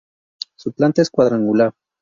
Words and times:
Su 0.55 0.71
planta 0.73 1.03
es 1.03 1.11
cuadrangular. 1.11 1.75